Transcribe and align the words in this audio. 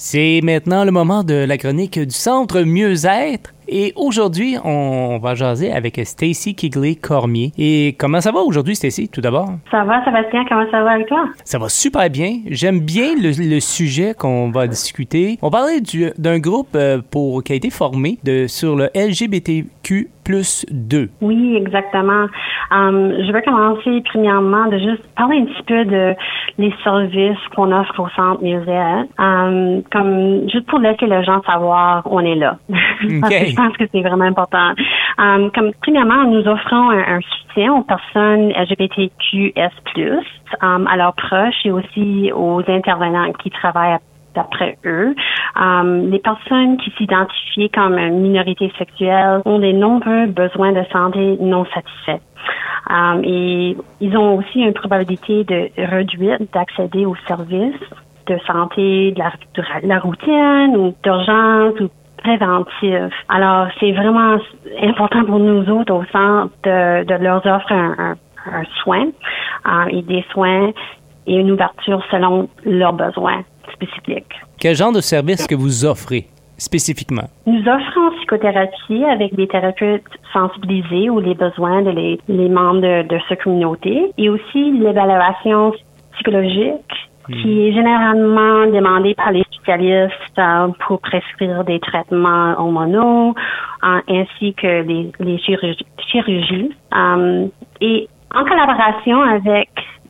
C'est 0.00 0.38
maintenant 0.44 0.84
le 0.84 0.92
moment 0.92 1.24
de 1.24 1.34
la 1.34 1.58
chronique 1.58 1.98
du 1.98 2.14
Centre 2.14 2.60
Mieux-être. 2.60 3.52
Et 3.66 3.92
aujourd'hui, 3.96 4.56
on 4.64 5.18
va 5.18 5.34
jaser 5.34 5.72
avec 5.72 6.00
Stacy 6.04 6.54
Kigley-Cormier. 6.54 7.52
Et 7.58 7.96
comment 7.98 8.20
ça 8.20 8.30
va 8.30 8.38
aujourd'hui, 8.38 8.76
Stacy, 8.76 9.08
tout 9.08 9.20
d'abord? 9.20 9.50
Ça 9.72 9.82
va, 9.82 10.04
Sébastien, 10.04 10.44
comment 10.48 10.70
ça 10.70 10.84
va 10.84 10.92
avec 10.92 11.08
toi? 11.08 11.24
Ça 11.44 11.58
va 11.58 11.68
super 11.68 12.08
bien. 12.08 12.38
J'aime 12.46 12.78
bien 12.78 13.16
le, 13.20 13.58
sujet 13.58 14.14
qu'on 14.16 14.52
va 14.52 14.68
discuter. 14.68 15.36
On 15.42 15.50
parlait 15.50 15.80
d'un 16.16 16.38
groupe 16.38 16.76
euh, 16.76 17.02
pour, 17.10 17.42
qui 17.42 17.52
a 17.52 17.56
été 17.56 17.68
formé 17.68 18.18
de, 18.22 18.46
sur 18.46 18.76
le 18.76 18.90
LGBTQ 18.94 20.10
plus 20.28 20.66
2. 20.70 21.08
Oui, 21.22 21.56
exactement. 21.56 22.26
Um, 22.70 23.14
je 23.26 23.32
vais 23.32 23.40
commencer 23.40 24.02
premièrement 24.12 24.66
de 24.66 24.76
juste 24.76 25.02
parler 25.16 25.38
un 25.38 25.44
petit 25.46 25.62
peu 25.62 25.84
de 25.86 26.14
les 26.58 26.74
services 26.84 27.38
qu'on 27.56 27.72
offre 27.72 27.98
au 27.98 28.08
centre 28.10 28.42
Musée. 28.42 29.08
Um, 29.18 29.82
comme 29.90 30.46
juste 30.50 30.66
pour 30.66 30.80
laisser 30.80 31.06
les 31.06 31.24
gens 31.24 31.40
savoir 31.44 32.02
on 32.04 32.20
est 32.20 32.34
là. 32.34 32.58
je 32.68 33.56
pense 33.56 33.74
que 33.78 33.84
c'est 33.90 34.02
vraiment 34.02 34.26
important. 34.26 34.74
Um, 35.16 35.50
comme 35.54 35.70
premièrement, 35.82 36.24
nous 36.24 36.46
offrons 36.46 36.90
un, 36.90 37.20
soutien 37.20 37.72
aux 37.72 37.84
personnes 37.84 38.50
LGBTQS+, 38.50 39.72
à 40.60 40.96
leurs 40.98 41.14
proches 41.14 41.64
et 41.64 41.70
aussi 41.70 42.30
aux 42.34 42.62
intervenants 42.68 43.32
qui 43.42 43.48
travaillent 43.48 43.96
d'après 44.38 44.78
eux. 44.84 45.14
Um, 45.56 46.10
les 46.10 46.20
personnes 46.20 46.76
qui 46.78 46.90
s'identifient 46.96 47.70
comme 47.70 47.98
une 47.98 48.20
minorité 48.20 48.72
sexuelle 48.78 49.42
ont 49.44 49.58
des 49.58 49.72
nombreux 49.72 50.26
besoins 50.26 50.72
de 50.72 50.84
santé 50.92 51.36
non 51.40 51.64
satisfaits. 51.74 52.22
Um, 52.88 53.22
et 53.24 53.76
ils 54.00 54.16
ont 54.16 54.38
aussi 54.38 54.60
une 54.60 54.72
probabilité 54.72 55.44
de 55.44 55.70
réduire 55.76 56.38
d'accéder 56.52 57.04
aux 57.04 57.16
services 57.26 57.88
de 58.26 58.38
santé, 58.46 59.12
de 59.12 59.18
la, 59.18 59.32
de 59.82 59.88
la 59.88 59.98
routine 59.98 60.76
ou 60.76 60.94
d'urgence 61.02 61.80
ou 61.80 61.88
préventif. 62.18 63.12
Alors, 63.28 63.68
c'est 63.80 63.92
vraiment 63.92 64.38
important 64.82 65.24
pour 65.24 65.38
nous 65.38 65.68
autres 65.70 65.92
au 65.92 66.04
centre 66.12 66.52
de, 66.64 67.24
leur 67.24 67.44
offrir 67.46 67.94
un, 67.98 68.14
soin 68.82 69.06
euh, 69.06 69.84
et 69.90 70.02
des 70.02 70.24
soins 70.32 70.70
et 71.26 71.36
une 71.36 71.50
ouverture 71.50 72.02
selon 72.10 72.48
leurs 72.64 72.94
besoins 72.94 73.42
Quel 74.58 74.74
genre 74.74 74.92
de 74.92 75.00
service 75.00 75.46
que 75.46 75.54
vous 75.54 75.84
offrez 75.84 76.26
spécifiquement? 76.56 77.28
Nous 77.46 77.60
offrons 77.60 78.16
psychothérapie 78.16 79.04
avec 79.04 79.34
des 79.34 79.46
thérapeutes 79.46 80.02
sensibilisés 80.32 81.08
aux 81.08 81.20
les 81.20 81.34
besoins 81.34 81.82
des 81.82 82.18
les, 82.28 82.48
membres 82.48 82.80
de, 82.80 83.08
de 83.08 83.20
cette 83.28 83.42
communauté 83.42 84.12
et 84.18 84.28
aussi 84.28 84.72
l'évaluation 84.72 85.72
psychologique 86.14 87.08
qui 87.28 87.68
est 87.68 87.72
généralement 87.72 88.66
demandé 88.66 89.14
par 89.14 89.32
les 89.32 89.44
spécialistes 89.52 90.38
euh, 90.38 90.68
pour 90.86 91.00
prescrire 91.00 91.62
des 91.64 91.78
traitements 91.78 92.54
hormonaux 92.58 93.34
euh, 93.84 94.00
ainsi 94.08 94.54
que 94.54 94.82
les, 94.82 95.12
les 95.20 95.38
chirurgies. 95.38 96.72
Euh, 96.96 97.46
et 97.80 98.08
en 98.34 98.44
collaboration 98.44 99.22
avec 99.22 99.68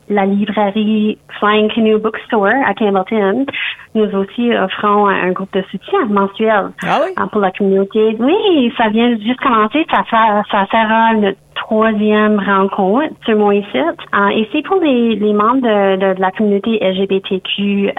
la 0.09 0.27
librairie 0.27 1.19
Flying 1.39 1.69
Canoe 1.73 1.99
Bookstore 1.99 2.47
à 2.67 2.75
Campbellton, 2.75 3.47
nous 3.95 4.15
aussi 4.15 4.55
offrons 4.55 5.07
un 5.07 5.31
groupe 5.33 5.53
de 5.53 5.63
soutien 5.71 6.07
mensuel 6.07 6.71
ah 6.83 7.01
oui? 7.05 7.15
pour 7.31 7.41
la 7.41 7.51
communauté. 7.51 8.17
Oui, 8.19 8.73
ça 8.77 8.89
vient 8.89 9.11
juste 9.19 9.41
commencer. 9.41 9.87
Ça, 9.91 10.05
ça 10.11 10.67
sera 10.71 11.15
notre 11.15 11.39
troisième 11.55 12.39
rencontre 12.39 13.15
sur 13.25 13.37
mon 13.37 13.51
site. 13.51 14.01
Euh, 14.15 14.29
et 14.29 14.49
c'est 14.53 14.63
pour 14.63 14.81
les, 14.81 15.17
les 15.17 15.33
membres 15.33 15.61
de, 15.61 15.97
de, 15.97 16.21
la 16.21 16.31
communauté 16.31 16.79
LGBTQS+, 16.81 17.93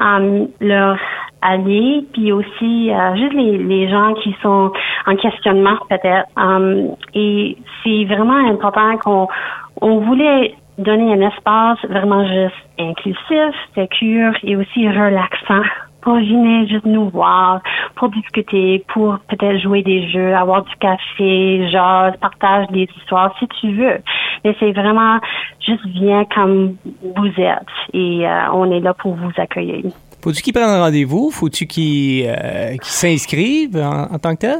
euh, 0.00 0.46
leur 0.60 0.98
alliés, 1.42 2.06
puis 2.12 2.32
aussi 2.32 2.90
euh, 2.90 3.16
juste 3.16 3.32
les, 3.34 3.58
les 3.58 3.88
gens 3.88 4.14
qui 4.14 4.34
sont 4.42 4.72
en 5.06 5.16
questionnement 5.16 5.76
peut-être. 5.88 6.28
Euh, 6.38 6.88
et 7.14 7.56
c'est 7.82 8.04
vraiment 8.04 8.48
important 8.48 8.96
qu'on 8.98 9.28
on 9.80 10.00
voulait 10.00 10.54
donner 10.78 11.12
un 11.12 11.28
espace 11.28 11.78
vraiment 11.88 12.26
juste 12.26 12.56
inclusif, 12.78 13.54
sécure 13.74 14.32
et 14.42 14.56
aussi 14.56 14.88
relaxant 14.88 15.62
pour 16.02 16.14
venir 16.14 16.66
juste 16.68 16.86
nous 16.86 17.10
voir, 17.10 17.60
pour 17.96 18.08
discuter, 18.08 18.84
pour 18.92 19.18
peut-être 19.28 19.60
jouer 19.60 19.82
des 19.82 20.08
jeux, 20.08 20.34
avoir 20.34 20.64
du 20.64 20.74
café, 20.76 21.68
genre, 21.70 22.12
partage 22.20 22.66
des 22.68 22.88
histoires 22.98 23.34
si 23.38 23.46
tu 23.60 23.72
veux. 23.74 23.98
Mais 24.44 24.56
c'est 24.58 24.72
vraiment 24.72 25.18
juste 25.64 25.84
viens 25.86 26.24
comme 26.34 26.76
vous 27.02 27.32
êtes 27.36 27.68
et 27.92 28.26
euh, 28.26 28.52
on 28.52 28.70
est 28.70 28.80
là 28.80 28.94
pour 28.94 29.14
vous 29.14 29.32
accueillir. 29.36 29.92
Faut-tu 30.22 30.42
qu'ils 30.42 30.52
prennent 30.52 30.80
rendez-vous? 30.80 31.30
Faut-tu 31.30 31.66
qu'ils 31.66 32.26
euh, 32.26 32.76
s'inscrivent 32.82 33.76
en, 33.76 34.18
tant 34.18 34.34
que 34.34 34.40
tel? 34.40 34.58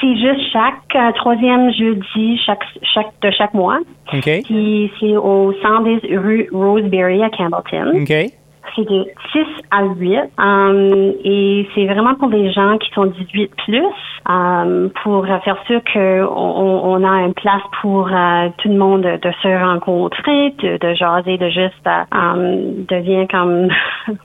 C'est 0.00 0.16
juste 0.16 0.40
chaque 0.52 0.96
euh, 0.96 1.12
troisième 1.12 1.72
jeudi 1.72 2.38
chaque, 2.44 2.64
chaque, 2.94 3.12
de 3.22 3.30
chaque 3.30 3.54
mois. 3.54 3.78
OK. 4.12 4.30
Puis 4.44 4.90
c'est 4.98 5.16
au 5.16 5.52
centre 5.62 5.84
des 5.84 6.16
rues 6.16 6.48
Roseberry 6.52 7.22
à 7.22 7.30
Campbellton. 7.30 8.02
OK 8.02 8.30
c'est 8.76 8.88
de 8.88 9.06
6 9.32 9.40
à 9.70 9.84
8. 9.84 10.18
Um, 10.38 11.12
et 11.24 11.68
c'est 11.74 11.86
vraiment 11.86 12.14
pour 12.14 12.28
les 12.28 12.52
gens 12.52 12.78
qui 12.78 12.90
sont 12.92 13.06
18 13.06 13.50
plus, 13.64 13.82
um, 14.26 14.90
pour 15.02 15.26
faire 15.26 15.58
sûr 15.66 15.80
qu'on 15.92 16.26
on, 16.26 17.04
a 17.04 17.22
une 17.22 17.34
place 17.34 17.62
pour 17.80 18.08
euh, 18.08 18.48
tout 18.58 18.68
le 18.68 18.76
monde 18.76 19.02
de, 19.02 19.32
se 19.42 19.48
rencontrer, 19.48 20.54
de, 20.58 20.78
de 20.78 20.94
jaser, 20.94 21.38
de 21.38 21.48
juste 21.48 21.86
um, 22.12 22.84
de 22.86 23.30
comme 23.30 23.68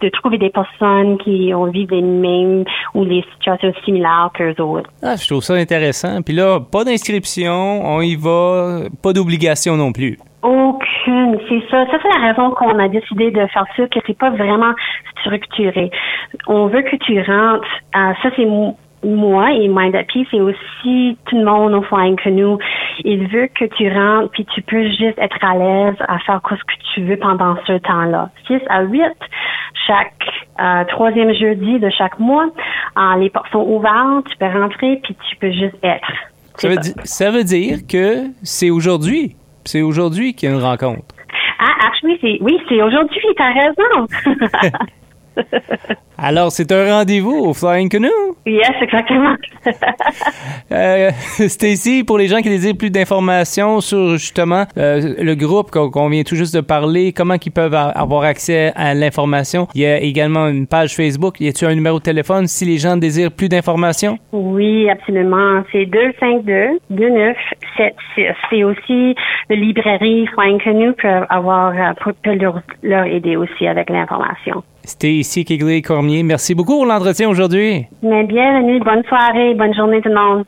de 0.00 0.08
trouver 0.10 0.38
des 0.38 0.50
personnes 0.50 1.18
qui 1.18 1.52
ont 1.54 1.66
vécu 1.66 1.94
les 1.94 2.02
mêmes 2.02 2.64
ou 2.94 3.04
les 3.04 3.24
situations 3.34 3.72
similaires 3.84 4.30
qu'eux 4.34 4.54
autres. 4.62 4.90
Ah, 5.02 5.16
je 5.16 5.26
trouve 5.26 5.42
ça 5.42 5.54
intéressant. 5.54 6.22
Puis 6.22 6.34
là, 6.34 6.60
pas 6.60 6.84
d'inscription, 6.84 7.80
on 7.84 8.00
y 8.00 8.16
va, 8.16 8.82
pas 9.02 9.12
d'obligation 9.12 9.76
non 9.76 9.92
plus. 9.92 10.18
Aucune, 10.42 11.38
c'est 11.48 11.62
ça. 11.70 11.86
Ça, 11.86 11.98
c'est 12.02 12.20
la 12.20 12.32
raison 12.32 12.50
qu'on 12.50 12.78
a 12.78 12.88
décidé 12.88 13.30
de 13.30 13.46
faire 13.46 13.66
ça, 13.76 13.86
que 13.86 14.00
c'est 14.06 14.18
pas 14.18 14.30
vraiment 14.30 14.74
structuré. 15.20 15.90
On 16.46 16.66
veut 16.66 16.82
que 16.82 16.96
tu 16.96 17.20
rentres, 17.20 17.68
euh, 17.96 18.12
ça 18.22 18.30
c'est 18.36 18.46
moi 19.04 19.52
et 19.52 19.68
Mind 19.68 19.94
Happy, 19.94 20.26
c'est 20.30 20.40
aussi 20.40 21.18
tout 21.26 21.36
le 21.36 21.44
monde 21.44 21.74
au 21.74 21.82
Flying 21.82 22.16
Canoe. 22.16 22.58
Il 23.04 23.26
veut 23.28 23.48
que 23.48 23.64
tu 23.64 23.90
rentres 23.90 24.30
puis 24.30 24.46
tu 24.54 24.62
peux 24.62 24.84
juste 24.84 25.18
être 25.18 25.38
à 25.42 25.56
l'aise 25.56 25.96
à 26.08 26.18
faire 26.20 26.40
ce 26.48 26.54
que 26.54 26.94
tu 26.94 27.02
veux 27.02 27.16
pendant 27.16 27.56
ce 27.66 27.78
temps-là. 27.78 28.30
6 28.46 28.60
à 28.68 28.82
8, 28.82 29.02
chaque 29.86 30.14
euh, 30.60 30.84
troisième 30.88 31.32
jeudi 31.34 31.78
de 31.78 31.90
chaque 31.90 32.18
mois, 32.18 32.46
euh, 32.96 33.16
les 33.18 33.30
portes 33.30 33.50
sont 33.52 33.66
ouvertes, 33.66 34.26
tu 34.30 34.36
peux 34.38 34.46
rentrer 34.46 35.00
puis 35.02 35.16
tu 35.28 35.36
peux 35.36 35.50
juste 35.50 35.76
être. 35.82 36.12
Ça 36.56 36.68
veut, 36.68 36.76
ça 37.04 37.30
veut 37.30 37.44
dire 37.44 37.78
que 37.88 38.26
c'est 38.42 38.70
aujourd'hui. 38.70 39.36
C'est 39.64 39.82
aujourd'hui 39.82 40.34
qu'il 40.34 40.48
y 40.48 40.52
a 40.52 40.54
une 40.54 40.62
rencontre. 40.62 41.02
Ah, 41.58 41.86
actually, 41.86 42.18
c'est, 42.20 42.38
oui, 42.40 42.58
c'est 42.68 42.82
aujourd'hui, 42.82 43.20
t'as 43.36 43.52
raison. 43.52 44.06
Alors, 46.18 46.52
c'est 46.52 46.70
un 46.70 46.98
rendez-vous 46.98 47.36
au 47.36 47.52
Flying 47.52 47.88
Canoe? 47.88 48.08
Yes, 48.46 48.70
exactement. 48.80 49.34
euh, 50.72 51.10
Stacy, 51.48 52.04
pour 52.04 52.16
les 52.16 52.28
gens 52.28 52.38
qui 52.38 52.48
désirent 52.48 52.76
plus 52.76 52.90
d'informations 52.90 53.80
sur 53.80 54.12
justement 54.12 54.64
euh, 54.76 55.14
le 55.18 55.34
groupe 55.34 55.72
qu'on 55.72 56.08
vient 56.08 56.22
tout 56.22 56.36
juste 56.36 56.54
de 56.54 56.60
parler, 56.60 57.12
comment 57.12 57.34
ils 57.44 57.50
peuvent 57.50 57.74
avoir 57.74 58.22
accès 58.22 58.72
à 58.76 58.94
l'information? 58.94 59.66
Il 59.74 59.80
y 59.80 59.86
a 59.86 60.00
également 60.00 60.46
une 60.46 60.68
page 60.68 60.94
Facebook. 60.94 61.40
Y 61.40 61.48
a-t-il 61.48 61.68
un 61.68 61.74
numéro 61.74 61.98
de 61.98 62.04
téléphone 62.04 62.46
si 62.46 62.66
les 62.66 62.78
gens 62.78 62.96
désirent 62.96 63.32
plus 63.32 63.48
d'informations? 63.48 64.18
Oui, 64.32 64.88
absolument. 64.90 65.64
C'est 65.72 65.86
252-2976. 66.90 67.34
C'est 67.76 68.64
aussi 68.64 69.14
la 69.48 69.56
librairie 69.56 70.26
Flying 70.28 70.58
Canoe 70.58 70.92
peut 70.94 71.26
avoir, 71.28 71.72
euh, 71.72 72.12
peut 72.22 72.34
leur, 72.34 72.60
leur 72.82 73.04
aider 73.04 73.36
aussi 73.36 73.66
avec 73.66 73.90
l'information. 73.90 74.62
C'était 74.84 75.12
ici 75.12 75.44
Kigley 75.44 75.80
Cormier. 75.80 76.22
Merci 76.22 76.54
beaucoup 76.54 76.78
pour 76.78 76.86
l'entretien 76.86 77.28
aujourd'hui. 77.28 77.86
Mais 78.02 78.24
bienvenue, 78.24 78.80
bonne 78.80 79.04
soirée, 79.04 79.54
bonne 79.54 79.74
journée 79.74 80.00
tout 80.00 80.08
le 80.08 80.14
monde. 80.14 80.44